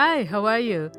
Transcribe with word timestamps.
Hi, 0.00 0.22
how 0.22 0.46
are 0.46 0.60
you? 0.60 0.92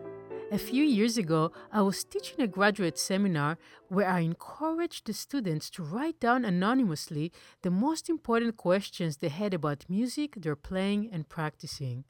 A 0.51 0.57
few 0.57 0.83
years 0.83 1.17
ago, 1.17 1.53
I 1.71 1.81
was 1.83 2.03
teaching 2.03 2.41
a 2.41 2.47
graduate 2.47 2.99
seminar 2.99 3.57
where 3.87 4.09
I 4.09 4.19
encouraged 4.19 5.07
the 5.07 5.13
students 5.13 5.69
to 5.69 5.83
write 5.83 6.19
down 6.19 6.43
anonymously 6.43 7.31
the 7.61 7.71
most 7.71 8.09
important 8.09 8.57
questions 8.57 9.15
they 9.15 9.29
had 9.29 9.53
about 9.53 9.85
music 9.87 10.33
they're 10.35 10.57
playing 10.57 11.09
and 11.13 11.29
practicing. 11.29 12.03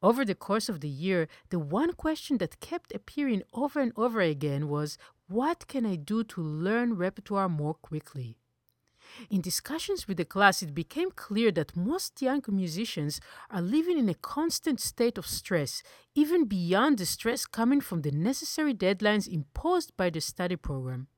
Over 0.00 0.24
the 0.24 0.36
course 0.36 0.68
of 0.68 0.78
the 0.78 0.88
year, 0.88 1.26
the 1.50 1.58
one 1.58 1.92
question 1.92 2.38
that 2.38 2.60
kept 2.60 2.94
appearing 2.94 3.42
over 3.52 3.80
and 3.80 3.90
over 3.96 4.20
again 4.20 4.68
was 4.68 4.98
What 5.26 5.66
can 5.66 5.84
I 5.84 5.96
do 5.96 6.22
to 6.22 6.40
learn 6.40 6.94
repertoire 6.94 7.48
more 7.48 7.74
quickly? 7.74 8.38
In 9.30 9.40
discussions 9.40 10.06
with 10.06 10.16
the 10.16 10.24
class, 10.24 10.62
it 10.62 10.74
became 10.74 11.10
clear 11.10 11.50
that 11.52 11.76
most 11.76 12.22
young 12.22 12.42
musicians 12.48 13.20
are 13.50 13.62
living 13.62 13.98
in 13.98 14.08
a 14.08 14.14
constant 14.14 14.80
state 14.80 15.18
of 15.18 15.26
stress, 15.26 15.82
even 16.14 16.44
beyond 16.44 16.98
the 16.98 17.06
stress 17.06 17.46
coming 17.46 17.80
from 17.80 18.02
the 18.02 18.10
necessary 18.10 18.74
deadlines 18.74 19.28
imposed 19.28 19.96
by 19.96 20.10
the 20.10 20.20
study 20.20 20.56
program. 20.56 21.08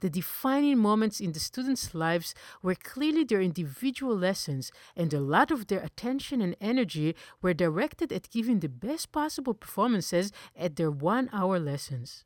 The 0.00 0.10
defining 0.10 0.78
moments 0.78 1.20
in 1.20 1.32
the 1.32 1.40
students' 1.40 1.94
lives 1.94 2.34
were 2.62 2.74
clearly 2.74 3.24
their 3.24 3.40
individual 3.40 4.16
lessons, 4.16 4.70
and 4.96 5.12
a 5.12 5.20
lot 5.20 5.50
of 5.50 5.66
their 5.66 5.80
attention 5.80 6.40
and 6.40 6.56
energy 6.60 7.16
were 7.40 7.54
directed 7.54 8.12
at 8.12 8.30
giving 8.30 8.60
the 8.60 8.68
best 8.68 9.12
possible 9.12 9.54
performances 9.54 10.32
at 10.56 10.76
their 10.76 10.90
one 10.90 11.28
hour 11.32 11.58
lessons. 11.58 12.24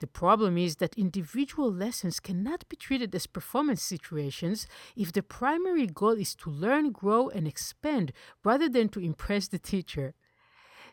The 0.00 0.06
problem 0.06 0.58
is 0.58 0.76
that 0.76 0.98
individual 0.98 1.72
lessons 1.72 2.20
cannot 2.20 2.68
be 2.68 2.76
treated 2.76 3.14
as 3.14 3.26
performance 3.26 3.82
situations 3.82 4.66
if 4.94 5.12
the 5.12 5.22
primary 5.22 5.86
goal 5.86 6.12
is 6.12 6.34
to 6.36 6.50
learn, 6.50 6.90
grow, 6.90 7.28
and 7.28 7.46
expand 7.48 8.12
rather 8.44 8.68
than 8.68 8.88
to 8.90 9.00
impress 9.00 9.48
the 9.48 9.58
teacher. 9.58 10.14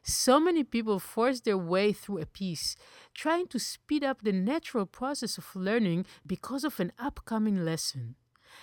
So 0.03 0.39
many 0.39 0.63
people 0.63 0.99
force 0.99 1.41
their 1.41 1.57
way 1.57 1.93
through 1.93 2.19
a 2.19 2.25
piece, 2.25 2.75
trying 3.13 3.47
to 3.47 3.59
speed 3.59 4.03
up 4.03 4.21
the 4.21 4.33
natural 4.33 4.85
process 4.85 5.37
of 5.37 5.55
learning 5.55 6.05
because 6.25 6.63
of 6.63 6.79
an 6.79 6.91
upcoming 6.99 7.63
lesson. 7.63 8.15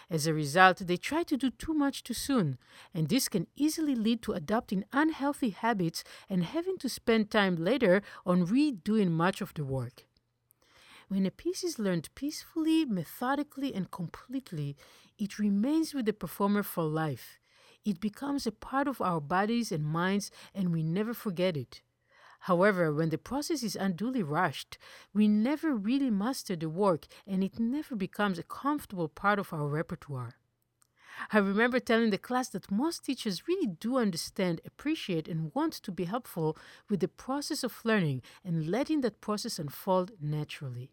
As 0.09 0.27
a 0.27 0.35
result, 0.35 0.79
they 0.79 0.97
try 0.97 1.23
to 1.25 1.37
do 1.37 1.51
too 1.51 1.75
much 1.75 2.03
too 2.03 2.15
soon, 2.15 2.59
and 2.95 3.09
this 3.09 3.29
can 3.29 3.47
easily 3.57 3.95
lead 3.95 4.23
to 4.23 4.33
adopting 4.33 4.85
unhealthy 4.93 5.51
habits 5.51 6.05
and 6.29 6.45
having 6.45 6.79
to 6.79 6.89
spend 6.89 7.31
time 7.31 7.57
later 7.57 8.03
on 8.27 8.47
redoing 8.47 9.11
much 9.11 9.41
of 9.41 9.55
the 9.55 9.65
work. 9.65 10.05
When 11.11 11.27
a 11.27 11.33
piece 11.33 11.65
is 11.65 11.81
learned 11.81 12.09
peacefully, 12.15 12.85
methodically, 12.85 13.75
and 13.75 13.91
completely, 13.91 14.77
it 15.19 15.41
remains 15.41 15.93
with 15.93 16.07
the 16.07 16.13
performer 16.13 16.63
for 16.63 16.85
life. 16.85 17.41
It 17.85 17.99
becomes 18.01 18.47
a 18.47 18.53
part 18.53 18.87
of 18.87 19.01
our 19.01 19.21
bodies 19.21 19.73
and 19.73 19.85
minds, 19.85 20.31
and 20.55 20.71
we 20.71 20.85
never 20.85 21.13
forget 21.13 21.57
it. 21.57 21.83
However, 22.43 22.95
when 22.95 23.09
the 23.09 23.19
process 23.19 23.65
is 23.65 23.75
unduly 23.75 24.23
rushed, 24.23 24.79
we 25.13 25.27
never 25.27 25.75
really 25.75 26.11
master 26.11 26.55
the 26.55 26.69
work, 26.69 27.09
and 27.27 27.43
it 27.43 27.59
never 27.59 27.97
becomes 27.97 28.39
a 28.39 28.45
comfortable 28.45 29.09
part 29.09 29.41
of 29.41 29.53
our 29.53 29.67
repertoire. 29.67 30.35
I 31.33 31.39
remember 31.39 31.81
telling 31.81 32.11
the 32.11 32.19
class 32.19 32.51
that 32.51 32.71
most 32.71 33.05
teachers 33.05 33.49
really 33.49 33.67
do 33.67 33.99
understand, 33.99 34.61
appreciate, 34.65 35.27
and 35.27 35.53
want 35.57 35.73
to 35.73 35.91
be 35.91 36.05
helpful 36.05 36.57
with 36.89 37.01
the 37.01 37.09
process 37.09 37.65
of 37.65 37.85
learning 37.85 38.23
and 38.45 38.69
letting 38.69 39.01
that 39.01 39.21
process 39.21 39.59
unfold 39.59 40.13
naturally. 40.21 40.93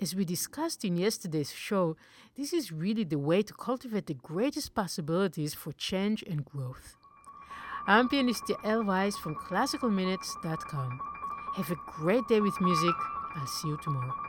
As 0.00 0.14
we 0.14 0.24
discussed 0.24 0.84
in 0.84 0.96
yesterday's 0.96 1.52
show, 1.52 1.96
this 2.36 2.52
is 2.52 2.70
really 2.70 3.02
the 3.02 3.18
way 3.18 3.42
to 3.42 3.52
cultivate 3.52 4.06
the 4.06 4.14
greatest 4.14 4.72
possibilities 4.72 5.54
for 5.54 5.72
change 5.72 6.22
and 6.22 6.44
growth. 6.44 6.96
I'm 7.88 8.08
pianist 8.08 8.44
Weiss 8.64 9.16
from 9.16 9.34
classicalminutes.com. 9.34 11.00
Have 11.56 11.70
a 11.72 11.76
great 11.86 12.28
day 12.28 12.40
with 12.40 12.60
music. 12.60 12.94
I'll 13.34 13.46
see 13.46 13.68
you 13.68 13.78
tomorrow. 13.82 14.27